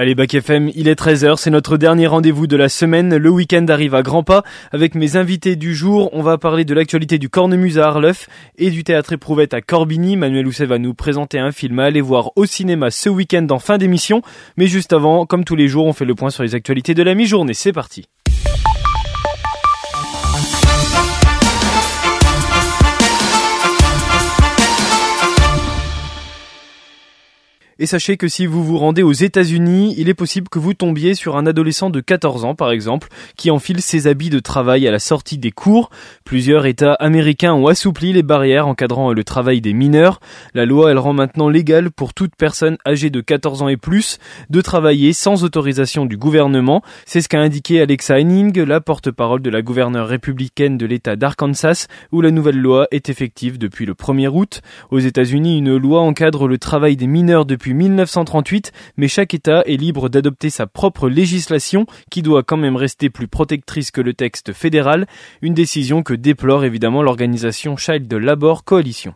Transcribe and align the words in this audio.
Allez, 0.00 0.14
Bac 0.14 0.32
FM, 0.32 0.70
il 0.74 0.88
est 0.88 0.98
13h, 0.98 1.36
c'est 1.36 1.50
notre 1.50 1.76
dernier 1.76 2.06
rendez-vous 2.06 2.46
de 2.46 2.56
la 2.56 2.70
semaine. 2.70 3.18
Le 3.18 3.28
week-end 3.28 3.66
arrive 3.68 3.94
à 3.94 4.00
grands 4.00 4.22
pas. 4.22 4.44
Avec 4.72 4.94
mes 4.94 5.16
invités 5.16 5.56
du 5.56 5.74
jour, 5.74 6.08
on 6.14 6.22
va 6.22 6.38
parler 6.38 6.64
de 6.64 6.72
l'actualité 6.72 7.18
du 7.18 7.28
cornemuse 7.28 7.78
à 7.78 7.88
Arleuf 7.88 8.26
et 8.56 8.70
du 8.70 8.82
théâtre 8.82 9.12
éprouvette 9.12 9.52
à 9.52 9.60
Corbigny. 9.60 10.16
Manuel 10.16 10.46
Housset 10.46 10.64
va 10.64 10.78
nous 10.78 10.94
présenter 10.94 11.38
un 11.38 11.52
film 11.52 11.80
à 11.80 11.84
aller 11.84 12.00
voir 12.00 12.30
au 12.36 12.46
cinéma 12.46 12.90
ce 12.90 13.10
week-end 13.10 13.46
en 13.50 13.58
fin 13.58 13.76
d'émission. 13.76 14.22
Mais 14.56 14.68
juste 14.68 14.94
avant, 14.94 15.26
comme 15.26 15.44
tous 15.44 15.54
les 15.54 15.68
jours, 15.68 15.84
on 15.84 15.92
fait 15.92 16.06
le 16.06 16.14
point 16.14 16.30
sur 16.30 16.44
les 16.44 16.54
actualités 16.54 16.94
de 16.94 17.02
la 17.02 17.14
mi-journée. 17.14 17.52
C'est 17.52 17.74
parti. 17.74 18.06
Et 27.82 27.86
sachez 27.86 28.18
que 28.18 28.28
si 28.28 28.44
vous 28.44 28.62
vous 28.62 28.76
rendez 28.76 29.02
aux 29.02 29.10
États-Unis, 29.10 29.94
il 29.96 30.10
est 30.10 30.14
possible 30.14 30.50
que 30.50 30.58
vous 30.58 30.74
tombiez 30.74 31.14
sur 31.14 31.38
un 31.38 31.46
adolescent 31.46 31.88
de 31.88 32.00
14 32.00 32.44
ans, 32.44 32.54
par 32.54 32.72
exemple, 32.72 33.08
qui 33.38 33.50
enfile 33.50 33.80
ses 33.80 34.06
habits 34.06 34.28
de 34.28 34.38
travail 34.38 34.86
à 34.86 34.90
la 34.90 34.98
sortie 34.98 35.38
des 35.38 35.50
cours. 35.50 35.88
Plusieurs 36.26 36.66
États 36.66 36.92
américains 36.92 37.54
ont 37.54 37.68
assoupli 37.68 38.12
les 38.12 38.22
barrières 38.22 38.68
encadrant 38.68 39.14
le 39.14 39.24
travail 39.24 39.62
des 39.62 39.72
mineurs. 39.72 40.20
La 40.52 40.66
loi, 40.66 40.90
elle 40.90 40.98
rend 40.98 41.14
maintenant 41.14 41.48
légal 41.48 41.90
pour 41.90 42.12
toute 42.12 42.36
personne 42.36 42.76
âgée 42.86 43.08
de 43.08 43.22
14 43.22 43.62
ans 43.62 43.68
et 43.68 43.78
plus 43.78 44.18
de 44.50 44.60
travailler 44.60 45.14
sans 45.14 45.42
autorisation 45.42 46.04
du 46.04 46.18
gouvernement. 46.18 46.82
C'est 47.06 47.22
ce 47.22 47.30
qu'a 47.30 47.40
indiqué 47.40 47.80
Alexa 47.80 48.20
Henning, 48.20 48.60
la 48.60 48.82
porte-parole 48.82 49.40
de 49.40 49.48
la 49.48 49.62
gouverneure 49.62 50.08
républicaine 50.08 50.76
de 50.76 50.84
l'État 50.84 51.16
d'Arkansas, 51.16 51.86
où 52.12 52.20
la 52.20 52.30
nouvelle 52.30 52.58
loi 52.60 52.88
est 52.90 53.08
effective 53.08 53.56
depuis 53.56 53.86
le 53.86 53.94
1er 53.94 54.28
août. 54.28 54.60
Aux 54.90 54.98
États-Unis, 54.98 55.56
une 55.56 55.78
loi 55.78 56.02
encadre 56.02 56.46
le 56.46 56.58
travail 56.58 56.98
des 56.98 57.06
mineurs 57.06 57.46
depuis 57.46 57.69
1938, 57.74 58.72
mais 58.96 59.08
chaque 59.08 59.34
État 59.34 59.62
est 59.66 59.76
libre 59.76 60.08
d'adopter 60.08 60.50
sa 60.50 60.66
propre 60.66 61.08
législation 61.08 61.86
qui 62.10 62.22
doit 62.22 62.42
quand 62.42 62.56
même 62.56 62.76
rester 62.76 63.10
plus 63.10 63.28
protectrice 63.28 63.90
que 63.90 64.00
le 64.00 64.14
texte 64.14 64.52
fédéral, 64.52 65.06
une 65.42 65.54
décision 65.54 66.02
que 66.02 66.14
déplore 66.14 66.64
évidemment 66.64 67.02
l'organisation 67.02 67.76
Child 67.76 68.12
Labor 68.12 68.64
Coalition. 68.64 69.14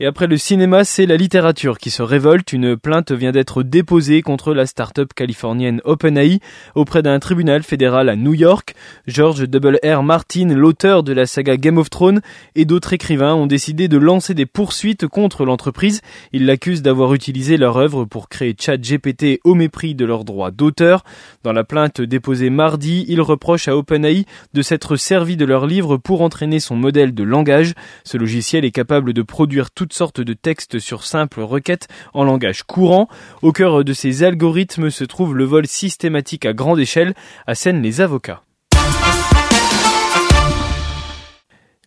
Et 0.00 0.06
après 0.06 0.28
le 0.28 0.36
cinéma, 0.36 0.84
c'est 0.84 1.06
la 1.06 1.16
littérature 1.16 1.76
qui 1.76 1.90
se 1.90 2.02
révolte. 2.02 2.52
Une 2.52 2.76
plainte 2.76 3.10
vient 3.10 3.32
d'être 3.32 3.64
déposée 3.64 4.22
contre 4.22 4.54
la 4.54 4.64
start-up 4.64 5.12
californienne 5.12 5.80
OpenAI 5.82 6.38
auprès 6.76 7.02
d'un 7.02 7.18
tribunal 7.18 7.64
fédéral 7.64 8.08
à 8.08 8.14
New 8.14 8.32
York. 8.32 8.76
George 9.08 9.48
W.R. 9.48 10.04
Martin, 10.04 10.54
l'auteur 10.54 11.02
de 11.02 11.12
la 11.12 11.26
saga 11.26 11.56
Game 11.56 11.78
of 11.78 11.90
Thrones, 11.90 12.20
et 12.54 12.64
d'autres 12.64 12.92
écrivains 12.92 13.34
ont 13.34 13.48
décidé 13.48 13.88
de 13.88 13.98
lancer 13.98 14.34
des 14.34 14.46
poursuites 14.46 15.08
contre 15.08 15.44
l'entreprise. 15.44 16.00
Ils 16.32 16.46
l'accusent 16.46 16.82
d'avoir 16.82 17.12
utilisé 17.12 17.56
leur 17.56 17.76
œuvre 17.76 18.04
pour 18.04 18.28
créer 18.28 18.54
ChatGPT 18.56 19.40
au 19.42 19.56
mépris 19.56 19.96
de 19.96 20.04
leurs 20.04 20.24
droits 20.24 20.52
d'auteur. 20.52 21.02
Dans 21.42 21.52
la 21.52 21.64
plainte 21.64 22.00
déposée 22.00 22.50
mardi, 22.50 23.04
ils 23.08 23.20
reprochent 23.20 23.66
à 23.66 23.76
OpenAI 23.76 24.26
de 24.54 24.62
s'être 24.62 24.94
servi 24.94 25.36
de 25.36 25.44
leur 25.44 25.66
livre 25.66 25.96
pour 25.96 26.22
entraîner 26.22 26.60
son 26.60 26.76
modèle 26.76 27.14
de 27.14 27.24
langage. 27.24 27.74
Ce 28.04 28.16
logiciel 28.16 28.64
est 28.64 28.70
capable 28.70 29.12
de 29.12 29.22
produire 29.22 29.72
tout 29.88 29.96
sortes 29.96 30.20
de 30.20 30.34
textes 30.34 30.78
sur 30.78 31.04
simple 31.04 31.40
requête 31.40 31.88
en 32.14 32.24
langage 32.24 32.62
courant. 32.62 33.08
Au 33.42 33.52
cœur 33.52 33.84
de 33.84 33.92
ces 33.92 34.22
algorithmes 34.22 34.90
se 34.90 35.04
trouve 35.04 35.34
le 35.34 35.44
vol 35.44 35.66
systématique 35.66 36.46
à 36.46 36.52
grande 36.52 36.78
échelle, 36.78 37.14
assènent 37.46 37.82
les 37.82 38.00
avocats. 38.00 38.42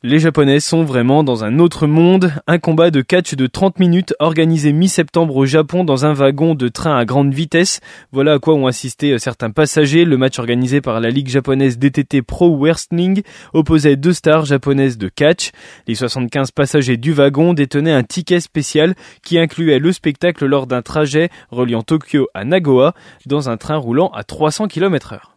Les 0.04 0.18
Japonais 0.18 0.60
sont 0.60 0.84
vraiment 0.84 1.24
dans 1.24 1.44
un 1.44 1.60
autre 1.60 1.86
monde. 1.86 2.34
Un 2.48 2.58
combat 2.58 2.90
de 2.90 3.02
catch 3.02 3.36
de 3.36 3.46
30 3.46 3.78
minutes 3.78 4.16
organisé 4.18 4.74
mi-septembre 4.74 5.36
au 5.36 5.46
Japon 5.46 5.84
dans 5.84 6.08
un 6.08 6.14
wagon 6.14 6.56
de 6.56 6.70
train 6.70 6.98
à 6.98 7.06
grande 7.06 7.36
vitesse. 7.36 7.82
Voilà 8.12 8.34
à 8.34 8.40
quoi 8.40 8.56
ont 8.56 8.66
assisté 8.66 9.20
certains 9.20 9.52
passagers. 9.52 10.04
Le 10.04 10.18
match 10.18 10.40
organisé 10.40 10.82
par 10.82 11.02
la 11.02 11.12
Ligue 11.12 11.28
japonaise 11.28 11.78
DTT 11.78 12.24
Pro 12.24 12.58
Wrestling 12.58 13.22
opposait 13.54 13.96
deux 13.96 14.14
stars 14.14 14.46
japonaises 14.46 14.98
de 14.98 15.08
catch. 15.08 15.52
Les 15.86 15.94
75 15.94 16.50
passagers 16.50 16.98
du 16.98 17.14
wagon 17.14 17.54
détenaient 17.54 17.94
un 17.94 18.02
ticket 18.02 18.40
spécial 18.40 18.96
qui 19.22 19.38
incluait 19.38 19.78
le 19.78 19.92
spectacle 19.92 20.48
lors 20.48 20.66
d'un 20.66 20.82
trajet 20.82 21.30
reliant 21.52 21.84
Tokyo 21.84 22.28
à 22.34 22.44
Nagoya 22.44 22.96
dans 23.28 23.50
un 23.50 23.58
train 23.58 23.78
roulant 23.78 24.10
à 24.16 24.24
300 24.24 24.68
km 24.68 25.14
heure. 25.14 25.31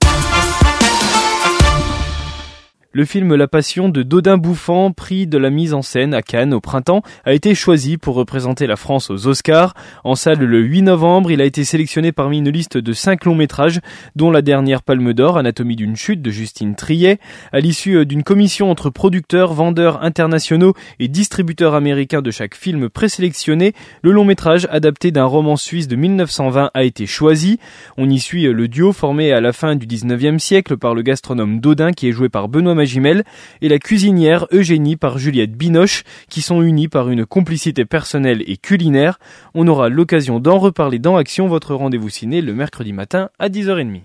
Le 2.96 3.04
film 3.04 3.34
La 3.34 3.48
Passion 3.48 3.88
de 3.88 4.04
Dodin 4.04 4.36
Bouffant, 4.36 4.92
prix 4.92 5.26
de 5.26 5.36
la 5.36 5.50
mise 5.50 5.74
en 5.74 5.82
scène 5.82 6.14
à 6.14 6.22
Cannes 6.22 6.54
au 6.54 6.60
printemps, 6.60 7.02
a 7.24 7.32
été 7.32 7.52
choisi 7.52 7.98
pour 7.98 8.14
représenter 8.14 8.68
la 8.68 8.76
France 8.76 9.10
aux 9.10 9.26
Oscars. 9.26 9.74
En 10.04 10.14
salle 10.14 10.38
le 10.38 10.60
8 10.60 10.82
novembre, 10.82 11.32
il 11.32 11.40
a 11.40 11.44
été 11.44 11.64
sélectionné 11.64 12.12
parmi 12.12 12.38
une 12.38 12.50
liste 12.50 12.78
de 12.78 12.92
5 12.92 13.24
longs 13.24 13.34
métrages, 13.34 13.80
dont 14.14 14.30
la 14.30 14.42
dernière 14.42 14.84
Palme 14.84 15.12
d'Or, 15.12 15.38
Anatomie 15.38 15.74
d'une 15.74 15.96
chute 15.96 16.22
de 16.22 16.30
Justine 16.30 16.76
Triet. 16.76 17.18
À 17.50 17.58
l'issue 17.58 18.06
d'une 18.06 18.22
commission 18.22 18.70
entre 18.70 18.90
producteurs, 18.90 19.54
vendeurs 19.54 20.04
internationaux 20.04 20.74
et 21.00 21.08
distributeurs 21.08 21.74
américains 21.74 22.22
de 22.22 22.30
chaque 22.30 22.54
film 22.54 22.88
présélectionné, 22.88 23.72
le 24.02 24.12
long 24.12 24.24
métrage 24.24 24.68
adapté 24.70 25.10
d'un 25.10 25.24
roman 25.24 25.56
suisse 25.56 25.88
de 25.88 25.96
1920 25.96 26.70
a 26.72 26.84
été 26.84 27.06
choisi. 27.06 27.58
On 27.96 28.08
y 28.08 28.20
suit 28.20 28.44
le 28.44 28.68
duo 28.68 28.92
formé 28.92 29.32
à 29.32 29.40
la 29.40 29.52
fin 29.52 29.74
du 29.74 29.88
19e 29.88 30.38
siècle 30.38 30.76
par 30.76 30.94
le 30.94 31.02
gastronome 31.02 31.58
Dodin 31.58 31.90
qui 31.90 32.08
est 32.08 32.12
joué 32.12 32.28
par 32.28 32.46
Benoît 32.46 32.83
Et 33.62 33.68
la 33.68 33.78
cuisinière 33.78 34.46
Eugénie 34.52 34.96
par 34.96 35.18
Juliette 35.18 35.56
Binoche 35.56 36.04
qui 36.28 36.42
sont 36.42 36.62
unis 36.62 36.88
par 36.88 37.08
une 37.10 37.26
complicité 37.26 37.84
personnelle 37.84 38.42
et 38.46 38.56
culinaire. 38.56 39.18
On 39.54 39.66
aura 39.68 39.88
l'occasion 39.88 40.40
d'en 40.40 40.58
reparler 40.58 40.98
dans 40.98 41.16
Action, 41.16 41.48
votre 41.48 41.74
rendez-vous 41.74 42.10
ciné 42.10 42.40
le 42.40 42.54
mercredi 42.54 42.92
matin 42.92 43.30
à 43.38 43.48
10h30. 43.48 44.02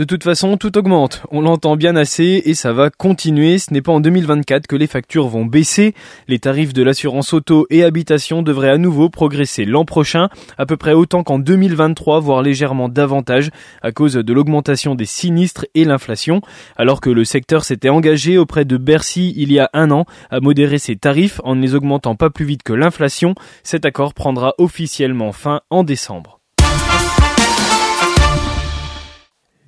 De 0.00 0.04
toute 0.04 0.24
façon, 0.24 0.56
tout 0.56 0.78
augmente. 0.78 1.24
On 1.30 1.42
l'entend 1.42 1.76
bien 1.76 1.94
assez 1.94 2.40
et 2.46 2.54
ça 2.54 2.72
va 2.72 2.88
continuer. 2.88 3.58
Ce 3.58 3.70
n'est 3.70 3.82
pas 3.82 3.92
en 3.92 4.00
2024 4.00 4.66
que 4.66 4.74
les 4.74 4.86
factures 4.86 5.28
vont 5.28 5.44
baisser. 5.44 5.94
Les 6.26 6.38
tarifs 6.38 6.72
de 6.72 6.82
l'assurance 6.82 7.34
auto 7.34 7.66
et 7.68 7.84
habitation 7.84 8.40
devraient 8.40 8.70
à 8.70 8.78
nouveau 8.78 9.10
progresser 9.10 9.66
l'an 9.66 9.84
prochain, 9.84 10.30
à 10.56 10.64
peu 10.64 10.78
près 10.78 10.94
autant 10.94 11.22
qu'en 11.22 11.38
2023, 11.38 12.18
voire 12.18 12.40
légèrement 12.40 12.88
davantage, 12.88 13.50
à 13.82 13.92
cause 13.92 14.14
de 14.14 14.32
l'augmentation 14.32 14.94
des 14.94 15.04
sinistres 15.04 15.66
et 15.74 15.84
l'inflation. 15.84 16.40
Alors 16.78 17.02
que 17.02 17.10
le 17.10 17.26
secteur 17.26 17.62
s'était 17.62 17.90
engagé 17.90 18.38
auprès 18.38 18.64
de 18.64 18.78
Bercy 18.78 19.34
il 19.36 19.52
y 19.52 19.58
a 19.58 19.68
un 19.74 19.90
an 19.90 20.06
à 20.30 20.40
modérer 20.40 20.78
ses 20.78 20.96
tarifs 20.96 21.42
en 21.44 21.56
ne 21.56 21.60
les 21.60 21.74
augmentant 21.74 22.14
pas 22.14 22.30
plus 22.30 22.46
vite 22.46 22.62
que 22.62 22.72
l'inflation, 22.72 23.34
cet 23.64 23.84
accord 23.84 24.14
prendra 24.14 24.54
officiellement 24.56 25.32
fin 25.32 25.60
en 25.68 25.84
décembre. 25.84 26.39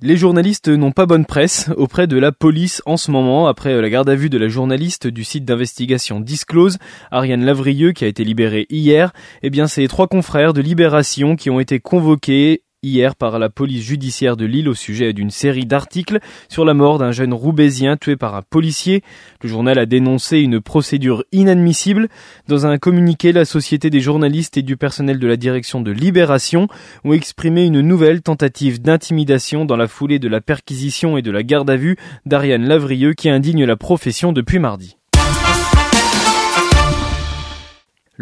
Les 0.05 0.17
journalistes 0.17 0.67
n'ont 0.67 0.91
pas 0.91 1.05
bonne 1.05 1.23
presse 1.25 1.69
auprès 1.77 2.07
de 2.07 2.17
la 2.17 2.33
police 2.33 2.81
en 2.85 2.97
ce 2.97 3.09
moment, 3.09 3.47
après 3.47 3.81
la 3.81 3.89
garde 3.89 4.09
à 4.09 4.15
vue 4.15 4.29
de 4.29 4.37
la 4.37 4.49
journaliste 4.49 5.07
du 5.07 5.23
site 5.23 5.45
d'investigation 5.45 6.19
Disclose, 6.19 6.77
Ariane 7.09 7.45
Lavrieux, 7.45 7.93
qui 7.93 8.03
a 8.03 8.09
été 8.09 8.25
libérée 8.25 8.67
hier. 8.69 9.13
Eh 9.43 9.49
bien, 9.49 9.65
c'est 9.65 9.87
trois 9.87 10.09
confrères 10.09 10.51
de 10.51 10.59
Libération 10.59 11.37
qui 11.37 11.49
ont 11.49 11.61
été 11.61 11.79
convoqués 11.79 12.63
hier 12.83 13.15
par 13.15 13.39
la 13.39 13.49
police 13.49 13.83
judiciaire 13.83 14.37
de 14.37 14.45
Lille 14.45 14.69
au 14.69 14.73
sujet 14.73 15.13
d'une 15.13 15.31
série 15.31 15.65
d'articles 15.65 16.19
sur 16.49 16.65
la 16.65 16.73
mort 16.73 16.99
d'un 16.99 17.11
jeune 17.11 17.33
roubaisien 17.33 17.97
tué 17.97 18.15
par 18.15 18.35
un 18.35 18.41
policier. 18.41 19.01
Le 19.41 19.49
journal 19.49 19.79
a 19.79 19.85
dénoncé 19.85 20.39
une 20.39 20.61
procédure 20.61 21.23
inadmissible. 21.31 22.09
Dans 22.47 22.65
un 22.67 22.77
communiqué, 22.77 23.31
la 23.31 23.45
Société 23.45 23.89
des 23.89 24.01
journalistes 24.01 24.57
et 24.57 24.61
du 24.61 24.77
personnel 24.77 25.19
de 25.19 25.27
la 25.27 25.37
direction 25.37 25.81
de 25.81 25.91
Libération 25.91 26.67
ont 27.03 27.13
exprimé 27.13 27.65
une 27.65 27.81
nouvelle 27.81 28.21
tentative 28.21 28.81
d'intimidation 28.81 29.65
dans 29.65 29.77
la 29.77 29.87
foulée 29.87 30.19
de 30.19 30.27
la 30.27 30.41
perquisition 30.41 31.17
et 31.17 31.21
de 31.21 31.31
la 31.31 31.43
garde 31.43 31.69
à 31.69 31.77
vue 31.77 31.97
d'Ariane 32.25 32.67
Lavrieux 32.67 33.13
qui 33.13 33.29
indigne 33.29 33.65
la 33.65 33.77
profession 33.77 34.33
depuis 34.33 34.59
mardi. 34.59 34.97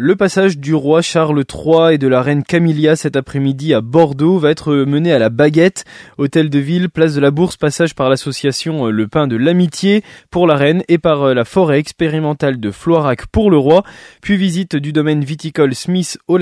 Le 0.04 0.16
passage 0.16 0.58
du 0.58 0.74
roi 0.74 1.00
Charles 1.00 1.44
III 1.48 1.94
et 1.94 1.98
de 1.98 2.08
la 2.08 2.22
reine 2.22 2.42
Camilla 2.42 2.96
cet 2.96 3.14
après-midi 3.14 3.72
à 3.72 3.80
Bordeaux 3.80 4.36
va 4.36 4.50
être 4.50 4.74
mené 4.74 5.12
à 5.12 5.20
la 5.20 5.28
baguette. 5.28 5.84
Hôtel 6.18 6.50
de 6.50 6.58
ville, 6.58 6.90
place 6.90 7.14
de 7.14 7.20
la 7.20 7.30
Bourse, 7.30 7.56
passage 7.56 7.94
par 7.94 8.10
l'association 8.10 8.88
euh, 8.88 8.90
Le 8.90 9.06
Pain 9.06 9.28
de 9.28 9.36
l'Amitié 9.36 10.02
pour 10.32 10.48
la 10.48 10.56
reine 10.56 10.82
et 10.88 10.98
par 10.98 11.22
euh, 11.22 11.34
la 11.34 11.44
forêt 11.44 11.78
expérimentale 11.78 12.58
de 12.58 12.72
Floirac 12.72 13.26
pour 13.26 13.48
le 13.48 13.58
roi. 13.58 13.84
Puis 14.22 14.36
visite 14.36 14.74
du 14.74 14.92
domaine 14.92 15.22
viticole 15.22 15.72
Smith 15.72 16.18
au 16.26 16.36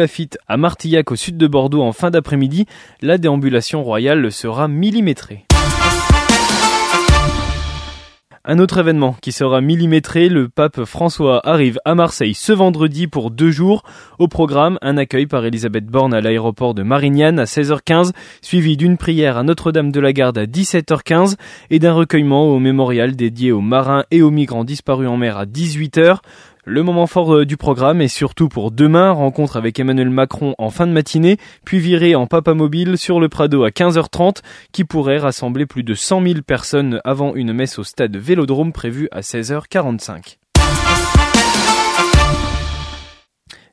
à 0.49 0.57
Martillac 0.57 1.13
au 1.13 1.17
sud 1.17 1.37
de 1.37 1.47
Bordeaux 1.47 1.83
en 1.83 1.93
fin 1.93 2.11
d'après-midi. 2.11 2.65
La 3.03 3.19
déambulation 3.19 3.85
royale 3.85 4.33
sera 4.33 4.69
millimétrée. 4.69 5.45
Un 8.47 8.59
autre 8.59 8.79
événement 8.79 9.15
qui 9.21 9.33
sera 9.33 9.61
millimétré, 9.61 10.31
le 10.31 10.49
pape 10.49 10.85
François 10.87 11.47
arrive 11.47 11.79
à 11.85 11.95
Marseille 11.95 12.33
ce 12.33 12.55
vendredi 12.55 13.07
pour 13.07 13.31
deux 13.31 13.51
jours. 13.51 13.83
Au 14.19 14.29
programme, 14.29 14.79
un 14.81 14.97
accueil 14.97 15.27
par 15.27 15.45
Elisabeth 15.45 15.85
Borne 15.85 16.15
à 16.15 16.23
l'aéroport 16.23 16.73
de 16.73 16.83
Marignane 16.83 17.39
à 17.39 17.45
16h15, 17.45 18.13
suivi 18.41 18.79
d'une 18.79 18.97
prière 18.97 19.37
à 19.37 19.43
Notre-Dame 19.43 19.93
de 19.93 20.01
la 20.01 20.15
Garde 20.15 20.39
à 20.39 20.47
17h15 20.47 21.37
et 21.69 21.79
d'un 21.79 21.93
recueillement 21.93 22.47
au 22.47 22.59
mémorial 22.59 23.15
dédié 23.15 23.53
aux 23.53 23.61
marins 23.61 24.05
et 24.11 24.23
aux 24.23 24.31
migrants 24.31 24.65
disparus 24.65 25.11
en 25.11 25.19
mer 25.19 25.37
à 25.37 25.45
18h. 25.45 26.21
Le 26.73 26.85
moment 26.85 27.09
fort 27.09 27.35
euh, 27.35 27.45
du 27.45 27.57
programme 27.57 28.01
est 28.01 28.07
surtout 28.07 28.49
pour 28.49 28.71
demain, 28.71 29.11
rencontre 29.11 29.57
avec 29.57 29.81
Emmanuel 29.81 30.09
Macron 30.09 30.55
en 30.57 30.71
fin 30.71 30.87
de 30.87 30.93
matinée, 30.93 31.37
puis 31.65 31.81
viré 31.81 32.15
en 32.15 32.29
papa 32.29 32.55
mobile 32.55 32.97
sur 32.97 33.19
le 33.19 33.29
Prado 33.29 33.65
à 33.65 33.71
15h30, 33.71 34.37
qui 34.71 34.85
pourrait 34.85 35.19
rassembler 35.19 35.67
plus 35.67 35.83
de 35.83 35.95
100 35.95 36.23
000 36.23 36.35
personnes 36.47 37.01
avant 37.03 37.35
une 37.35 37.53
messe 37.53 37.81
au 37.81 37.83
stade 37.83 38.17
Vélodrome 38.17 38.73
prévue 38.73 39.09
à 39.11 39.23
16h45. 39.23 40.37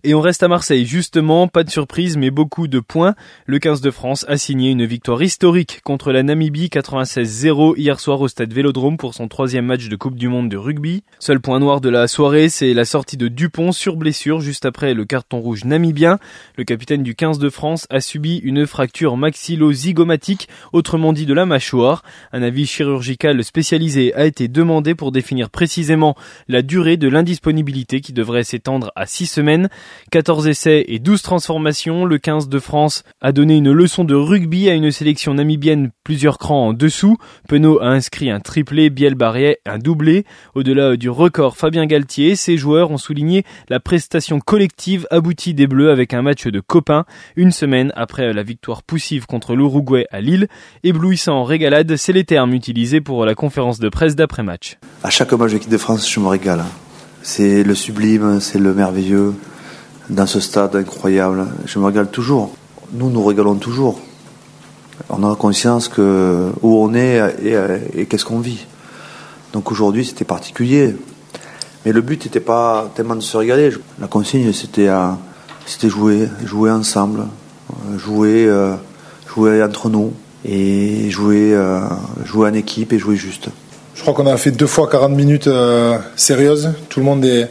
Et 0.03 0.13
on 0.13 0.21
reste 0.21 0.44
à 0.44 0.47
Marseille, 0.47 0.85
justement, 0.85 1.47
pas 1.47 1.63
de 1.63 1.69
surprise, 1.71 2.17
mais 2.17 2.29
beaucoup 2.29 2.67
de 2.67 2.79
points. 2.79 3.15
Le 3.47 3.57
15 3.57 3.81
de 3.81 3.89
France 3.89 4.25
a 4.27 4.38
signé 4.38 4.69
une 4.69 4.85
victoire 4.85 5.23
historique 5.23 5.81
contre 5.83 6.11
la 6.11 6.21
Namibie 6.21 6.67
96-0 6.67 7.73
hier 7.77 7.99
soir 7.99 8.21
au 8.21 8.27
stade 8.27 8.53
Vélodrome 8.53 8.97
pour 8.97 9.15
son 9.15 9.27
troisième 9.27 9.65
match 9.65 9.89
de 9.89 9.95
Coupe 9.95 10.15
du 10.15 10.27
Monde 10.27 10.49
de 10.49 10.57
rugby. 10.57 11.03
Seul 11.17 11.39
point 11.39 11.59
noir 11.59 11.81
de 11.81 11.89
la 11.89 12.07
soirée, 12.07 12.49
c'est 12.49 12.75
la 12.75 12.85
sortie 12.85 13.17
de 13.17 13.27
Dupont 13.27 13.71
sur 13.71 13.95
blessure 13.95 14.39
juste 14.39 14.65
après 14.65 14.94
le 14.94 15.03
carton 15.03 15.39
rouge 15.39 15.65
namibien. 15.65 16.19
Le 16.57 16.63
capitaine 16.63 17.01
du 17.01 17.15
15 17.15 17.39
de 17.39 17.50
France 17.50 17.88
a 17.89 18.00
subi 18.00 18.38
une 18.38 18.67
fracture 18.67 19.17
maxillo-zygomatique, 19.17 20.47
autrement 20.73 21.11
dit 21.11 21.25
de 21.25 21.33
la 21.33 21.47
mâchoire. 21.47 22.03
Un 22.31 22.43
avis 22.43 22.67
chirurgical 22.67 23.43
spécialisé 23.43 24.13
a 24.13 24.25
été 24.25 24.47
demandé 24.47 24.93
pour 24.93 25.11
définir 25.11 25.50
précisément 25.50 26.15
la 26.47 26.61
durée 26.61 26.97
de 26.97 27.09
l'indisponibilité 27.09 28.00
qui 28.00 28.13
devrait 28.13 28.43
s'étendre 28.43 28.91
à 28.95 29.07
6 29.07 29.25
semaines. 29.25 29.69
14 30.12 30.48
essais 30.48 30.86
et 30.88 31.00
12 31.00 31.22
transformations, 31.22 32.06
le 32.06 32.18
15 32.18 32.50
de 32.50 32.60
France 32.60 33.04
a 33.22 33.31
donné 33.31 33.57
une 33.57 33.72
leçon 33.72 34.04
de 34.04 34.16
rugby 34.16 34.69
à 34.69 34.74
une 34.74 34.92
sélection 34.92 35.34
namibienne 35.34 35.92
plusieurs 36.04 36.38
crans 36.38 36.68
en 36.68 36.74
dessous. 36.74 37.18
Penaud 37.48 37.80
a 37.81 37.88
inscrit 37.88 38.30
un 38.30 38.39
triplé, 38.39 38.89
Biel 38.89 39.16
Barriet 39.16 39.60
un 39.66 39.78
doublé. 39.78 40.25
Au-delà 40.56 40.98
du 40.98 41.10
record 41.10 41.57
Fabien 41.57 41.86
Galtier, 41.86 42.36
ses 42.36 42.57
joueurs 42.57 42.92
ont 42.92 42.98
souligné 42.98 43.44
la 43.69 43.80
prestation 43.80 44.39
collective 44.39 45.07
aboutie 45.12 45.54
des 45.54 45.68
Bleus 45.68 45.92
avec 45.92 46.13
un 46.13 46.22
match 46.22 46.48
de 46.48 46.60
copains, 46.60 47.06
une 47.36 47.51
semaine 47.51 47.92
après 47.95 48.34
la 48.34 48.44
victoire 48.44 48.84
poussive 48.84 49.25
contre 49.25 49.56
l'Uruguay 49.56 50.06
à 50.12 50.22
Lille. 50.22 50.48
Éblouissant 50.84 51.44
régalade, 51.44 51.95
c'est 51.95 52.13
les 52.13 52.24
termes 52.24 52.54
utilisés 52.54 53.01
pour 53.01 53.25
la 53.25 53.36
conférence 53.36 53.80
de 53.80 53.89
presse 53.89 54.16
d'après-match. 54.16 54.78
À 55.04 55.10
chaque 55.10 55.34
match 55.34 55.54
de 55.54 55.78
de 55.78 55.78
France, 55.78 56.10
je 56.10 56.19
me 56.19 56.28
régale. 56.28 56.63
C'est 57.22 57.63
le 57.63 57.75
sublime, 57.75 58.39
c'est 58.39 58.60
le 58.60 58.74
merveilleux 58.74 59.34
dans 60.09 60.25
ce 60.25 60.39
stade 60.39 60.75
incroyable. 60.75 61.48
Je 61.65 61.80
me 61.80 61.86
régale 61.86 62.09
toujours. 62.09 62.56
Nous 62.94 63.09
nous 63.09 63.24
régalons 63.24 63.56
toujours. 63.56 64.00
On 65.09 65.30
a 65.30 65.36
conscience 65.36 65.88
que 65.89 66.50
où 66.62 66.77
on 66.77 66.94
est 66.94 67.21
et, 67.94 68.06
qu'est-ce 68.06 68.25
qu'on 68.25 68.39
vit. 68.39 68.65
Donc 69.54 69.71
aujourd'hui 69.71 70.06
c'était 70.06 70.25
particulier. 70.25 70.95
Mais 71.86 71.92
le 71.92 72.01
but 72.01 72.25
n'était 72.25 72.39
pas 72.39 72.92
tellement 72.95 73.15
de 73.15 73.21
se 73.21 73.38
régaler. 73.38 73.71
La 74.00 74.07
consigne 74.07 74.51
c'était 74.54 74.89
c'était 75.65 75.89
jouer, 75.89 76.30
jouer 76.45 76.71
ensemble, 76.71 77.25
jouer, 77.98 78.45
euh, 78.48 78.75
jouer 79.27 79.62
entre 79.62 79.89
nous 79.89 80.13
et 80.45 81.10
jouer, 81.10 81.53
euh, 81.53 81.81
jouer 82.25 82.50
en 82.50 82.53
équipe 82.53 82.94
et 82.94 83.00
jouer 83.00 83.18
juste. 83.18 83.50
Je 83.94 84.01
crois 84.01 84.13
qu'on 84.13 84.27
a 84.27 84.38
fait 84.38 84.51
deux 84.51 84.68
fois 84.68 84.88
40 84.89 85.12
minutes 85.12 85.48
euh, 85.48 85.98
sérieuses. 86.15 86.71
Tout 86.88 87.00
le 87.00 87.06
monde 87.06 87.25
est, 87.25 87.50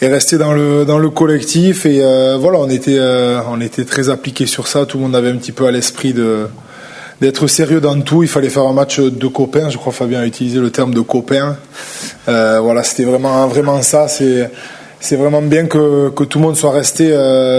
et 0.00 0.08
rester 0.08 0.38
dans 0.38 0.52
le 0.52 0.84
dans 0.84 0.98
le 0.98 1.10
collectif 1.10 1.86
et 1.86 2.02
euh, 2.02 2.36
voilà 2.38 2.58
on 2.58 2.68
était 2.68 2.98
euh, 2.98 3.40
on 3.48 3.60
était 3.60 3.84
très 3.84 4.08
appliqué 4.08 4.46
sur 4.46 4.66
ça. 4.68 4.86
Tout 4.86 4.98
le 4.98 5.04
monde 5.04 5.16
avait 5.16 5.30
un 5.30 5.36
petit 5.36 5.52
peu 5.52 5.66
à 5.66 5.70
l'esprit 5.70 6.12
de 6.12 6.48
d'être 7.20 7.46
sérieux 7.46 7.80
dans 7.80 7.98
tout. 8.02 8.22
Il 8.22 8.28
fallait 8.28 8.50
faire 8.50 8.64
un 8.64 8.74
match 8.74 9.00
de 9.00 9.26
copains. 9.26 9.70
Je 9.70 9.78
crois 9.78 9.92
Fabien 9.92 10.20
a 10.20 10.26
utilisé 10.26 10.58
le 10.58 10.70
terme 10.70 10.92
de 10.92 11.00
copains. 11.00 11.56
Euh, 12.28 12.60
voilà 12.60 12.82
c'était 12.82 13.04
vraiment 13.04 13.46
vraiment 13.46 13.80
ça. 13.82 14.08
C'est 14.08 14.50
c'est 15.00 15.16
vraiment 15.16 15.42
bien 15.42 15.66
que, 15.66 16.10
que 16.10 16.24
tout 16.24 16.38
le 16.38 16.44
monde 16.44 16.56
soit 16.56 16.72
resté 16.72 17.14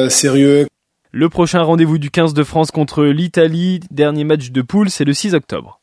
sérieux. 0.09 0.67
Le 1.11 1.29
prochain 1.29 1.61
rendez-vous 1.61 1.97
du 1.97 2.11
15 2.11 2.33
de 2.33 2.43
France 2.43 2.71
contre 2.71 3.03
l'Italie 3.03 3.79
dernier 3.89 4.23
match 4.23 4.51
de 4.51 4.61
poule 4.61 4.89
c'est 4.89 5.05
le 5.05 5.13
6 5.13 5.33
octobre 5.33 5.79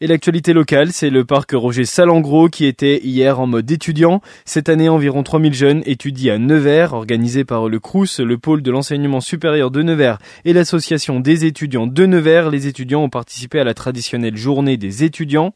et 0.00 0.06
l'actualité 0.06 0.52
locale, 0.52 0.92
c'est 0.92 1.10
le 1.10 1.24
parc 1.24 1.52
Roger 1.52 1.84
Salengro 1.84 2.48
qui 2.48 2.66
était 2.66 3.00
hier 3.04 3.38
en 3.40 3.46
mode 3.46 3.70
étudiant. 3.70 4.20
Cette 4.44 4.68
année, 4.68 4.88
environ 4.88 5.22
3000 5.22 5.54
jeunes 5.54 5.82
étudient 5.86 6.34
à 6.34 6.38
Nevers, 6.38 6.94
organisé 6.94 7.44
par 7.44 7.68
le 7.68 7.78
CRUS, 7.78 8.20
le 8.20 8.38
pôle 8.38 8.62
de 8.62 8.70
l'enseignement 8.70 9.20
supérieur 9.20 9.70
de 9.70 9.82
Nevers 9.82 10.18
et 10.44 10.52
l'association 10.52 11.20
des 11.20 11.44
étudiants 11.44 11.86
de 11.86 12.06
Nevers. 12.06 12.50
Les 12.50 12.66
étudiants 12.66 13.02
ont 13.02 13.08
participé 13.08 13.60
à 13.60 13.64
la 13.64 13.74
traditionnelle 13.74 14.36
journée 14.36 14.76
des 14.76 15.04
étudiants 15.04 15.54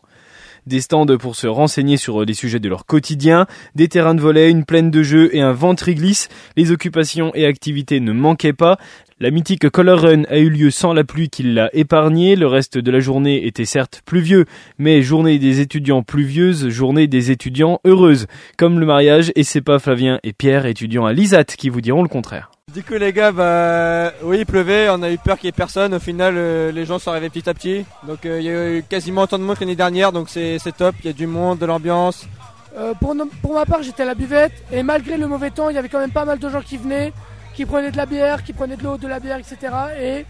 des 0.66 0.80
stands 0.80 1.06
pour 1.18 1.34
se 1.34 1.46
renseigner 1.46 1.96
sur 1.96 2.24
les 2.24 2.34
sujets 2.34 2.60
de 2.60 2.68
leur 2.68 2.86
quotidien, 2.86 3.46
des 3.74 3.88
terrains 3.88 4.14
de 4.14 4.20
volley, 4.20 4.50
une 4.50 4.64
plaine 4.64 4.90
de 4.90 5.02
jeu 5.02 5.34
et 5.34 5.40
un 5.40 5.52
ventriglisse. 5.52 6.28
Les 6.56 6.70
occupations 6.70 7.32
et 7.34 7.46
activités 7.46 8.00
ne 8.00 8.12
manquaient 8.12 8.52
pas. 8.52 8.76
La 9.20 9.32
mythique 9.32 9.68
Color 9.68 10.02
Run 10.02 10.22
a 10.30 10.38
eu 10.38 10.48
lieu 10.48 10.70
sans 10.70 10.92
la 10.92 11.02
pluie 11.02 11.28
qui 11.28 11.42
l'a 11.42 11.70
épargné. 11.72 12.36
Le 12.36 12.46
reste 12.46 12.78
de 12.78 12.90
la 12.92 13.00
journée 13.00 13.48
était 13.48 13.64
certes 13.64 14.00
pluvieux, 14.04 14.44
mais 14.78 15.02
journée 15.02 15.40
des 15.40 15.58
étudiants 15.58 16.04
pluvieuse, 16.04 16.68
journée 16.68 17.08
des 17.08 17.32
étudiants 17.32 17.80
heureuse. 17.84 18.28
Comme 18.56 18.78
le 18.78 18.86
mariage, 18.86 19.32
et 19.34 19.42
c'est 19.42 19.60
pas 19.60 19.80
Flavien 19.80 20.20
et 20.22 20.32
Pierre, 20.32 20.66
étudiants 20.66 21.04
à 21.04 21.12
l'ISAT, 21.12 21.46
qui 21.46 21.68
vous 21.68 21.80
diront 21.80 22.04
le 22.04 22.08
contraire. 22.08 22.52
Du 22.72 22.84
coup 22.84 22.94
les 22.94 23.12
gars, 23.12 23.32
bah 23.32 24.12
oui 24.22 24.36
il 24.38 24.46
pleuvait, 24.46 24.88
on 24.88 25.02
a 25.02 25.10
eu 25.10 25.18
peur 25.18 25.36
qu'il 25.36 25.46
y 25.46 25.48
ait 25.48 25.52
personne. 25.52 25.94
Au 25.94 25.98
final 25.98 26.34
euh, 26.36 26.70
les 26.70 26.84
gens 26.84 27.00
sont 27.00 27.10
arrivés 27.10 27.28
petit 27.28 27.50
à 27.50 27.54
petit. 27.54 27.84
Donc 28.06 28.24
euh, 28.24 28.38
il 28.38 28.46
y 28.46 28.50
a 28.50 28.76
eu 28.76 28.84
quasiment 28.88 29.22
autant 29.22 29.40
de 29.40 29.42
monde 29.42 29.56
que 29.56 29.64
l'année 29.64 29.74
dernière, 29.74 30.12
donc 30.12 30.28
c'est 30.28 30.60
top, 30.76 30.94
il 31.00 31.06
y 31.06 31.10
a 31.10 31.12
du 31.12 31.26
monde, 31.26 31.58
de 31.58 31.66
l'ambiance. 31.66 32.28
Euh, 32.76 32.94
pour, 32.94 33.16
pour 33.42 33.54
ma 33.54 33.66
part 33.66 33.82
j'étais 33.82 34.04
à 34.04 34.06
la 34.06 34.14
buvette 34.14 34.52
et 34.70 34.84
malgré 34.84 35.16
le 35.16 35.26
mauvais 35.26 35.50
temps 35.50 35.70
il 35.70 35.74
y 35.74 35.78
avait 35.78 35.88
quand 35.88 35.98
même 35.98 36.12
pas 36.12 36.24
mal 36.24 36.38
de 36.38 36.48
gens 36.48 36.60
qui 36.60 36.76
venaient 36.76 37.12
qui 37.58 37.66
prenaient 37.66 37.90
de 37.90 37.96
la 37.96 38.06
bière, 38.06 38.44
qui 38.44 38.52
prenaient 38.52 38.76
de 38.76 38.84
l'eau, 38.84 38.96
de 38.98 39.08
la 39.08 39.18
bière, 39.18 39.36
etc. 39.36 39.56
Et 40.00 40.24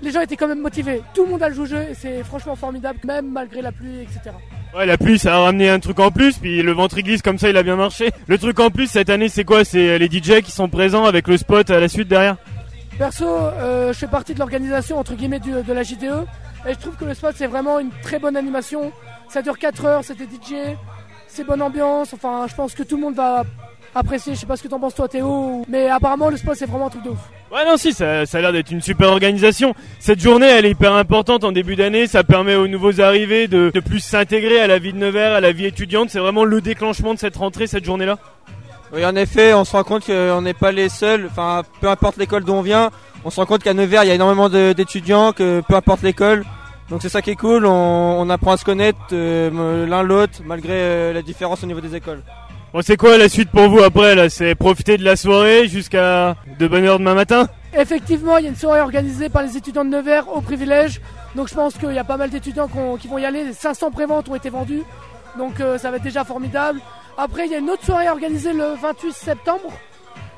les 0.00 0.10
gens 0.10 0.22
étaient 0.22 0.36
quand 0.36 0.48
même 0.48 0.62
motivés. 0.62 1.02
Tout 1.12 1.26
le 1.26 1.32
monde 1.32 1.42
a 1.42 1.50
le 1.50 1.66
jeu 1.66 1.76
et 1.90 1.94
c'est 1.94 2.24
franchement 2.24 2.56
formidable, 2.56 2.98
même 3.04 3.30
malgré 3.30 3.60
la 3.60 3.70
pluie, 3.70 4.00
etc. 4.00 4.34
Ouais, 4.74 4.86
la 4.86 4.96
pluie, 4.96 5.18
ça 5.18 5.36
a 5.36 5.40
ramené 5.40 5.68
un 5.68 5.78
truc 5.78 6.00
en 6.00 6.10
plus, 6.10 6.38
puis 6.38 6.62
le 6.62 6.72
ventre 6.72 6.98
glisse 7.00 7.20
comme 7.20 7.36
ça, 7.36 7.50
il 7.50 7.56
a 7.58 7.62
bien 7.62 7.76
marché. 7.76 8.08
Le 8.28 8.38
truc 8.38 8.58
en 8.60 8.70
plus 8.70 8.86
cette 8.86 9.10
année, 9.10 9.28
c'est 9.28 9.44
quoi? 9.44 9.62
C'est 9.62 9.98
les 9.98 10.06
DJ 10.06 10.40
qui 10.40 10.52
sont 10.52 10.70
présents 10.70 11.04
avec 11.04 11.28
le 11.28 11.36
spot 11.36 11.68
à 11.68 11.80
la 11.80 11.88
suite 11.88 12.08
derrière? 12.08 12.38
Perso, 12.98 13.26
euh, 13.26 13.92
je 13.92 13.98
fais 13.98 14.06
partie 14.06 14.32
de 14.32 14.38
l'organisation 14.38 14.98
entre 14.98 15.12
guillemets 15.16 15.38
de 15.38 15.72
la 15.74 15.82
JDE 15.82 16.24
et 16.66 16.72
je 16.72 16.78
trouve 16.78 16.96
que 16.96 17.04
le 17.04 17.12
spot 17.12 17.34
c'est 17.36 17.46
vraiment 17.46 17.78
une 17.78 17.90
très 18.02 18.18
bonne 18.18 18.38
animation. 18.38 18.90
Ça 19.28 19.42
dure 19.42 19.58
4 19.58 19.84
heures, 19.84 20.02
c'était 20.02 20.24
DJ, 20.24 20.78
c'est 21.28 21.44
bonne 21.46 21.60
ambiance. 21.60 22.14
Enfin, 22.14 22.46
je 22.48 22.54
pense 22.54 22.72
que 22.72 22.84
tout 22.84 22.96
le 22.96 23.02
monde 23.02 23.16
va 23.16 23.44
apprécié. 23.94 24.34
Je 24.34 24.40
sais 24.40 24.46
pas 24.46 24.56
ce 24.56 24.62
que 24.62 24.68
t'en 24.68 24.78
penses 24.78 24.94
toi 24.94 25.08
Théo, 25.08 25.64
mais 25.68 25.88
apparemment 25.88 26.28
le 26.28 26.36
spot 26.36 26.54
c'est 26.56 26.66
vraiment 26.66 26.86
un 26.86 26.90
truc 26.90 27.04
de 27.04 27.10
ouf. 27.10 27.18
Ouais 27.52 27.64
non 27.64 27.76
si 27.76 27.92
ça, 27.92 28.26
ça 28.26 28.38
a 28.38 28.40
l'air 28.40 28.52
d'être 28.52 28.70
une 28.70 28.80
super 28.80 29.08
organisation. 29.08 29.74
Cette 29.98 30.20
journée 30.20 30.46
elle 30.46 30.66
est 30.66 30.70
hyper 30.70 30.94
importante 30.94 31.44
en 31.44 31.52
début 31.52 31.76
d'année, 31.76 32.06
ça 32.06 32.24
permet 32.24 32.54
aux 32.54 32.68
nouveaux 32.68 33.00
arrivés 33.00 33.48
de, 33.48 33.70
de 33.72 33.80
plus 33.80 34.00
s'intégrer 34.00 34.60
à 34.60 34.66
la 34.66 34.78
vie 34.78 34.92
de 34.92 34.98
Nevers, 34.98 35.32
à 35.32 35.40
la 35.40 35.52
vie 35.52 35.66
étudiante. 35.66 36.10
C'est 36.10 36.20
vraiment 36.20 36.44
le 36.44 36.60
déclenchement 36.60 37.14
de 37.14 37.18
cette 37.18 37.36
rentrée, 37.36 37.66
cette 37.66 37.84
journée-là. 37.84 38.18
Oui 38.92 39.04
en 39.04 39.14
effet, 39.16 39.54
on 39.54 39.64
se 39.64 39.72
rend 39.72 39.84
compte 39.84 40.06
qu'on 40.06 40.42
n'est 40.42 40.54
pas 40.54 40.72
les 40.72 40.88
seuls. 40.88 41.26
Enfin 41.30 41.62
peu 41.80 41.88
importe 41.88 42.16
l'école 42.16 42.44
d'où 42.44 42.52
on 42.52 42.62
vient, 42.62 42.90
on 43.24 43.30
se 43.30 43.40
rend 43.40 43.46
compte 43.46 43.62
qu'à 43.62 43.74
Nevers 43.74 44.04
il 44.04 44.08
y 44.08 44.12
a 44.12 44.14
énormément 44.14 44.48
d'étudiants, 44.48 45.32
que 45.32 45.62
peu 45.66 45.74
importe 45.74 46.02
l'école. 46.02 46.44
Donc 46.90 47.02
c'est 47.02 47.08
ça 47.08 47.22
qui 47.22 47.30
est 47.30 47.36
cool, 47.36 47.66
on, 47.66 48.28
apprend 48.30 48.52
à 48.52 48.56
se 48.56 48.64
connaître 48.64 48.98
euh, 49.12 49.86
l'un 49.86 50.02
l'autre 50.02 50.40
malgré 50.44 50.72
euh, 50.72 51.12
la 51.12 51.22
différence 51.22 51.62
au 51.62 51.66
niveau 51.66 51.80
des 51.80 51.94
écoles. 51.94 52.20
Bon, 52.72 52.82
c'est 52.82 52.96
quoi 52.96 53.18
la 53.18 53.28
suite 53.28 53.50
pour 53.50 53.68
vous 53.68 53.80
après 53.80 54.14
là? 54.14 54.30
C'est 54.30 54.54
profiter 54.54 54.96
de 54.96 55.04
la 55.04 55.16
soirée 55.16 55.66
jusqu'à 55.66 56.36
de 56.56 56.68
bonne 56.68 56.84
heure 56.84 57.00
demain 57.00 57.14
matin? 57.14 57.48
Effectivement, 57.76 58.36
il 58.36 58.44
y 58.44 58.46
a 58.46 58.50
une 58.50 58.56
soirée 58.56 58.80
organisée 58.80 59.28
par 59.28 59.42
les 59.42 59.56
étudiants 59.56 59.84
de 59.84 59.90
Nevers 59.90 60.28
au 60.32 60.40
privilège. 60.40 61.00
Donc 61.34 61.48
je 61.48 61.54
pense 61.54 61.74
qu'il 61.74 61.92
y 61.92 61.98
a 61.98 62.04
pas 62.04 62.16
mal 62.16 62.30
d'étudiants 62.30 62.68
qui 63.00 63.08
vont 63.08 63.18
y 63.18 63.24
aller. 63.24 63.52
500 63.52 63.90
préventes 63.90 64.28
ont 64.28 64.36
été 64.36 64.50
vendues. 64.50 64.84
Donc 65.36 65.58
euh, 65.58 65.78
ça 65.78 65.90
va 65.90 65.96
être 65.96 66.04
déjà 66.04 66.24
formidable. 66.24 66.80
Après, 67.18 67.46
il 67.46 67.50
y 67.50 67.56
a 67.56 67.58
une 67.58 67.70
autre 67.70 67.84
soirée 67.84 68.08
organisée 68.08 68.52
le 68.52 68.74
28 68.80 69.12
septembre. 69.14 69.72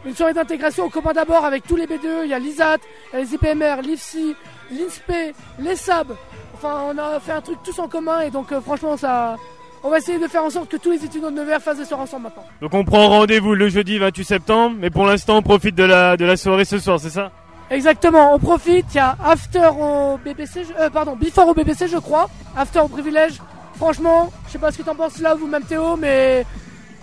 Une 0.07 0.15
soirée 0.15 0.33
d'intégration 0.33 0.87
au 0.87 0.89
commun 0.89 1.13
d'abord 1.13 1.45
avec 1.45 1.67
tous 1.67 1.77
les 1.77 1.87
B2. 1.87 2.25
Il 2.25 2.31
y 2.31 2.35
a 2.35 2.39
l'ISAT, 2.39 2.79
les 3.13 3.35
IPMR, 3.35 3.83
l'IFSI, 3.83 4.35
l'INSPE, 4.71 5.35
les 5.59 5.77
SAB. 5.77 6.17
Enfin, 6.55 6.85
on 6.89 6.97
a 6.97 7.21
fait 7.21 7.33
un 7.33 7.43
truc 7.43 7.59
tous 7.63 7.79
en 7.79 7.89
commun 7.89 8.21
et 8.21 8.31
donc 8.31 8.53
euh, 8.53 8.61
franchement, 8.63 8.97
ça, 8.97 9.37
on 9.85 9.91
va 9.91 9.99
essayer 9.99 10.19
de 10.19 10.29
faire 10.29 10.45
en 10.45 10.51
sorte 10.51 10.69
que 10.69 10.77
tous 10.77 10.91
les 10.91 11.05
étudiants 11.05 11.31
de 11.31 11.37
Nevers 11.37 11.61
fassent 11.61 11.79
des 11.79 11.85
soirées 11.85 12.05
ensemble 12.05 12.25
maintenant. 12.25 12.45
Donc 12.61 12.73
on 12.75 12.85
prend 12.85 13.09
rendez-vous 13.09 13.55
le 13.55 13.69
jeudi 13.69 13.99
28 13.99 14.25
septembre, 14.25 14.77
mais 14.79 14.91
pour 14.91 15.07
l'instant 15.07 15.39
on 15.39 15.43
profite 15.43 15.75
de 15.75 15.85
la, 15.85 16.17
de 16.17 16.25
la 16.25 16.37
soirée 16.37 16.65
ce 16.65 16.79
soir, 16.79 17.01
c'est 17.01 17.11
ça? 17.11 17.31
Exactement, 17.71 18.35
on 18.35 18.39
profite, 18.39 18.87
il 18.93 18.97
y 18.97 19.01
a 19.01 19.17
after 19.25 19.67
au 19.81 20.19
BBC, 20.25 20.67
euh, 20.79 20.91
pardon, 20.91 21.17
before 21.17 21.49
au 21.49 21.55
BBC 21.55 21.89
je 21.89 21.99
crois, 21.99 22.29
after 22.57 22.81
au 22.81 22.89
privilège. 22.89 23.41
Franchement, 23.77 24.31
je 24.47 24.53
sais 24.53 24.59
pas 24.59 24.71
ce 24.71 24.79
que 24.79 24.83
t'en 24.83 24.95
penses 24.95 25.19
là 25.19 25.35
vous 25.35 25.47
même 25.47 25.65
Théo, 25.65 25.97
mais 25.97 26.47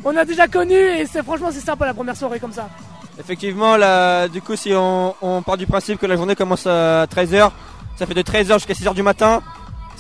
on 0.06 0.16
a 0.16 0.24
déjà 0.24 0.48
connu 0.48 0.76
et 0.76 1.06
c'est 1.06 1.24
franchement 1.24 1.50
c'est 1.52 1.60
sympa 1.60 1.86
la 1.86 1.94
première 1.94 2.16
soirée 2.16 2.40
comme 2.40 2.54
ça. 2.54 2.70
Effectivement, 3.20 3.76
là, 3.76 4.28
du 4.30 4.42
coup 4.42 4.56
si 4.56 4.72
on, 4.74 5.16
on 5.22 5.42
part 5.42 5.58
du 5.58 5.68
principe 5.68 6.00
que 6.00 6.06
la 6.06 6.16
journée 6.16 6.36
commence 6.36 6.66
à 6.66 7.06
13h, 7.08 7.52
ça 7.98 8.06
fait 8.06 8.14
de 8.14 8.22
13h 8.22 8.54
jusqu'à 8.54 8.74
6h 8.74 8.94
du 8.94 9.04
matin, 9.04 9.42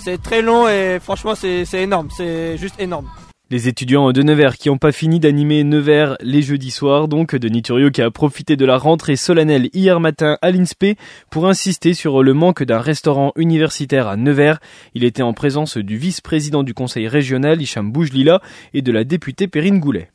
c'est 0.02 0.22
très 0.22 0.42
long 0.42 0.68
et 0.68 1.00
franchement 1.00 1.36
c'est 1.36 1.66
énorme, 1.74 2.10
c'est 2.16 2.58
juste 2.58 2.80
énorme. 2.80 3.08
Les 3.52 3.68
étudiants 3.68 4.12
de 4.12 4.22
Nevers 4.22 4.58
qui 4.58 4.70
n'ont 4.70 4.78
pas 4.78 4.92
fini 4.92 5.20
d'animer 5.20 5.64
Nevers 5.64 6.18
les 6.22 6.44
jeudis 6.44 6.70
soirs, 6.70 7.08
donc 7.08 7.36
Denis 7.36 7.64
Turio 7.64 7.90
qui 7.90 8.04
a 8.04 8.12
profité 8.12 8.56
de 8.56 8.66
la 8.66 8.78
rentrée 8.78 9.16
solennelle 9.16 9.70
hier 9.74 10.00
matin 10.00 10.38
à 10.44 10.52
l'INSPE 10.52 11.00
pour 11.32 11.48
insister 11.48 11.96
sur 11.96 12.22
le 12.22 12.36
manque 12.36 12.62
d'un 12.62 12.80
restaurant 12.80 13.32
universitaire 13.36 14.08
à 14.08 14.18
Nevers. 14.18 14.60
Il 14.94 15.04
était 15.04 15.24
en 15.24 15.34
présence 15.34 15.78
du 15.78 15.98
vice-président 15.98 16.62
du 16.62 16.76
conseil 16.76 17.08
régional 17.08 17.60
Hicham 17.60 17.92
Boujlila 17.92 18.40
et 18.76 18.84
de 18.84 18.92
la 18.92 19.04
députée 19.04 19.48
Perrine 19.48 19.80
Goulet. 19.80 20.12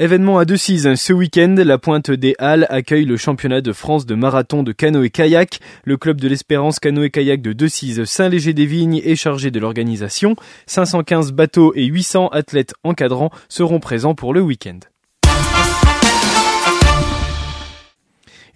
Événement 0.00 0.38
à 0.38 0.44
Decize, 0.44 0.94
ce 0.94 1.12
week-end, 1.12 1.56
la 1.58 1.76
Pointe 1.76 2.12
des 2.12 2.36
Halles 2.38 2.68
accueille 2.70 3.04
le 3.04 3.16
championnat 3.16 3.60
de 3.60 3.72
France 3.72 4.06
de 4.06 4.14
marathon 4.14 4.62
de 4.62 4.70
canoë-kayak. 4.70 5.58
Le 5.82 5.96
club 5.96 6.20
de 6.20 6.28
l'Espérance 6.28 6.78
canoë-kayak 6.78 7.42
de 7.42 7.52
Decize 7.52 8.04
Saint-Léger-des-Vignes 8.04 9.02
est 9.04 9.16
chargé 9.16 9.50
de 9.50 9.58
l'organisation. 9.58 10.36
515 10.66 11.32
bateaux 11.32 11.72
et 11.74 11.84
800 11.84 12.28
athlètes 12.28 12.74
encadrants 12.84 13.32
seront 13.48 13.80
présents 13.80 14.14
pour 14.14 14.32
le 14.32 14.40
week-end. 14.40 14.78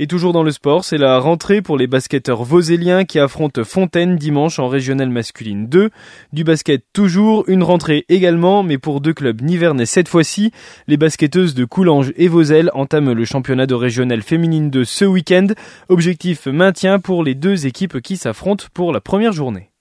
Et 0.03 0.09
toujours 0.09 0.33
dans 0.33 0.43
le 0.43 0.51
sport, 0.51 0.85
c'est 0.85 0.99
la 0.99 1.21
rentrée 1.21 1.63
pour 1.63 1.77
les 1.77 1.87
basketteurs 1.87 2.43
voséliens 2.43 3.05
qui 3.05 3.21
affrontent 3.21 3.63
Fontaine 3.63 4.17
dimanche 4.17 4.59
en 4.59 4.67
régionale 4.67 5.11
masculine 5.11 5.69
2. 5.69 5.91
Du 6.33 6.43
basket 6.43 6.83
toujours, 6.93 7.45
une 7.47 7.63
rentrée 7.63 8.05
également, 8.09 8.65
mais 8.65 8.79
pour 8.79 9.01
deux 9.01 9.15
clubs 9.15 9.41
nivernais 9.41 9.87
cette 9.87 10.09
fois-ci. 10.09 10.51
Les 10.89 10.97
basketteuses 10.97 11.55
de 11.55 11.65
Coulanges 11.65 12.13
et 12.17 12.27
Vosel 12.27 12.69
entament 12.75 13.15
le 13.15 13.25
championnat 13.25 13.67
de 13.67 13.75
régionale 13.75 14.23
féminine 14.23 14.71
2 14.71 14.85
ce 14.85 15.05
week-end. 15.05 15.47
Objectif 15.89 16.47
maintien 16.47 16.99
pour 16.99 17.23
les 17.23 17.37
deux 17.37 17.69
équipes 17.69 18.01
qui 18.01 18.17
s'affrontent 18.17 18.65
pour 18.75 18.93
la 18.93 19.01
première 19.01 19.33
journée. 19.33 19.72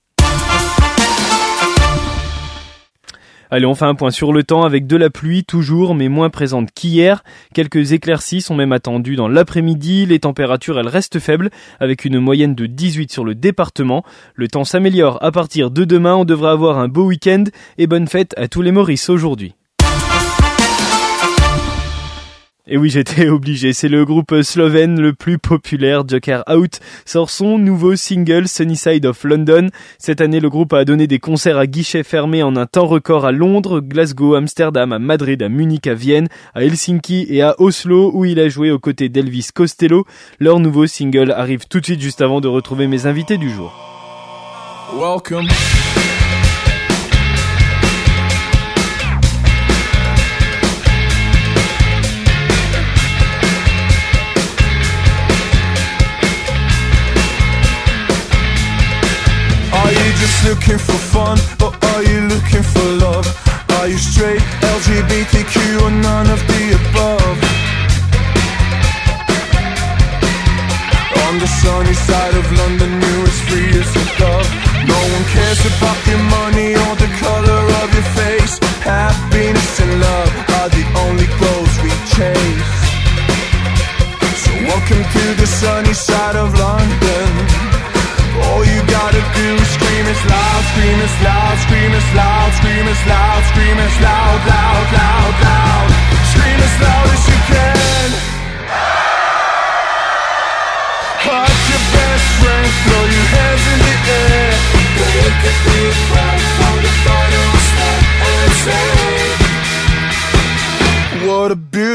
Allez, 3.54 3.66
on 3.66 3.74
fait 3.74 3.84
un 3.84 3.94
point 3.94 4.10
sur 4.10 4.32
le 4.32 4.44
temps 4.44 4.62
avec 4.62 4.86
de 4.86 4.96
la 4.96 5.10
pluie 5.10 5.44
toujours, 5.44 5.94
mais 5.94 6.08
moins 6.08 6.30
présente 6.30 6.70
qu'hier. 6.72 7.22
Quelques 7.52 7.92
éclaircies 7.92 8.40
sont 8.40 8.54
même 8.54 8.72
attendues 8.72 9.14
dans 9.14 9.28
l'après-midi. 9.28 10.06
Les 10.06 10.20
températures, 10.20 10.78
elles 10.78 10.88
restent 10.88 11.18
faibles, 11.18 11.50
avec 11.78 12.06
une 12.06 12.18
moyenne 12.18 12.54
de 12.54 12.64
18 12.64 13.12
sur 13.12 13.26
le 13.26 13.34
département. 13.34 14.04
Le 14.36 14.48
temps 14.48 14.64
s'améliore 14.64 15.22
à 15.22 15.32
partir 15.32 15.70
de 15.70 15.84
demain. 15.84 16.14
On 16.14 16.24
devrait 16.24 16.48
avoir 16.48 16.78
un 16.78 16.88
beau 16.88 17.04
week-end 17.04 17.44
et 17.76 17.86
bonne 17.86 18.08
fête 18.08 18.32
à 18.38 18.48
tous 18.48 18.62
les 18.62 18.72
Maurice 18.72 19.10
aujourd'hui. 19.10 19.54
Et 22.68 22.76
oui, 22.76 22.90
j'étais 22.90 23.28
obligé. 23.28 23.72
C'est 23.72 23.88
le 23.88 24.04
groupe 24.04 24.40
slovène 24.42 25.00
le 25.00 25.12
plus 25.12 25.38
populaire, 25.38 26.06
Joker 26.06 26.44
Out, 26.48 26.78
sort 27.04 27.28
son 27.28 27.58
nouveau 27.58 27.96
single 27.96 28.46
Sunnyside 28.46 29.04
of 29.04 29.24
London. 29.24 29.68
Cette 29.98 30.20
année, 30.20 30.38
le 30.38 30.48
groupe 30.48 30.72
a 30.72 30.84
donné 30.84 31.08
des 31.08 31.18
concerts 31.18 31.58
à 31.58 31.66
guichets 31.66 32.04
fermés 32.04 32.44
en 32.44 32.54
un 32.54 32.66
temps 32.66 32.86
record 32.86 33.24
à 33.24 33.32
Londres, 33.32 33.80
Glasgow, 33.80 34.36
Amsterdam, 34.36 34.92
à 34.92 35.00
Madrid, 35.00 35.42
à 35.42 35.48
Munich, 35.48 35.88
à 35.88 35.94
Vienne, 35.94 36.28
à 36.54 36.62
Helsinki 36.62 37.26
et 37.28 37.42
à 37.42 37.56
Oslo, 37.58 38.12
où 38.14 38.24
il 38.24 38.38
a 38.38 38.48
joué 38.48 38.70
aux 38.70 38.78
côtés 38.78 39.08
d'Elvis 39.08 39.48
Costello. 39.52 40.06
Leur 40.38 40.60
nouveau 40.60 40.86
single 40.86 41.32
arrive 41.32 41.66
tout 41.68 41.80
de 41.80 41.86
suite 41.86 42.00
juste 42.00 42.22
avant 42.22 42.40
de 42.40 42.48
retrouver 42.48 42.86
mes 42.86 43.06
invités 43.06 43.38
du 43.38 43.50
jour. 43.50 43.72
Welcome. 44.94 45.48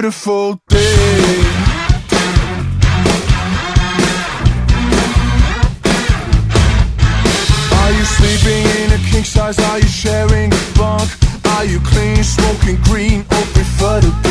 What 0.08 0.14
a 0.14 0.20
beautiful 0.20 0.62
day. 0.70 1.44
sleeping 8.06 8.66
in 8.84 8.92
a 8.94 8.98
king 9.12 9.26
size? 9.26 9.60
Are 9.60 9.80
you 9.80 9.88
sharing 9.88 10.54
a 10.54 10.64
bunk? 10.78 11.10
Are 11.56 11.66
you 11.66 11.82
clean, 11.82 12.24
smoking 12.24 12.78
green, 12.84 13.22
or 13.22 13.44
prefer 13.52 14.00
to 14.00 14.27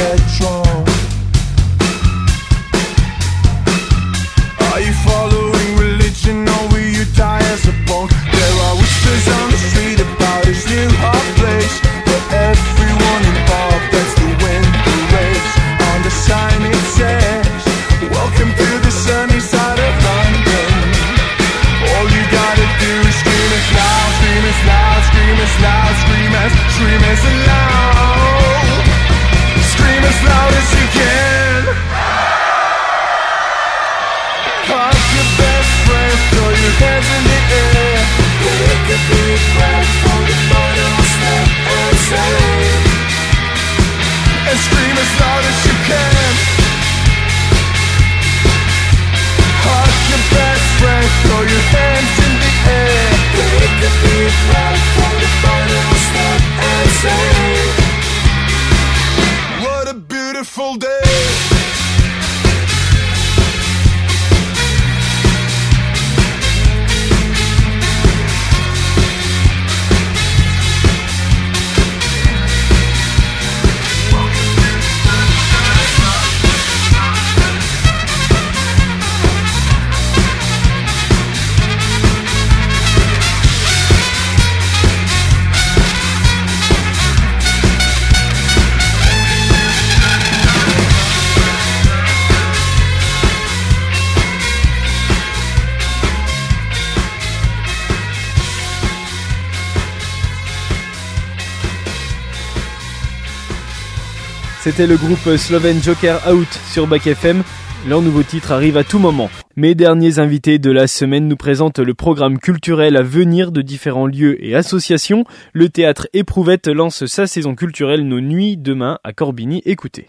C'était 104.66 104.88
le 104.88 104.96
groupe 104.96 105.36
slovène 105.36 105.80
Joker 105.80 106.20
Out 106.28 106.48
sur 106.72 106.88
Back 106.88 107.06
FM. 107.06 107.44
Leur 107.88 108.02
nouveau 108.02 108.24
titre 108.24 108.50
arrive 108.50 108.76
à 108.76 108.82
tout 108.82 108.98
moment. 108.98 109.30
Mes 109.54 109.76
derniers 109.76 110.18
invités 110.18 110.58
de 110.58 110.72
la 110.72 110.88
semaine 110.88 111.28
nous 111.28 111.36
présentent 111.36 111.78
le 111.78 111.94
programme 111.94 112.40
culturel 112.40 112.96
à 112.96 113.02
venir 113.02 113.52
de 113.52 113.62
différents 113.62 114.08
lieux 114.08 114.44
et 114.44 114.56
associations. 114.56 115.22
Le 115.52 115.68
théâtre 115.68 116.08
Éprouvette 116.14 116.66
lance 116.66 117.06
sa 117.06 117.28
saison 117.28 117.54
culturelle 117.54 118.08
Nos 118.08 118.20
Nuits 118.20 118.56
demain 118.56 118.98
à 119.04 119.12
Corbigny. 119.12 119.62
Écoutez. 119.66 120.04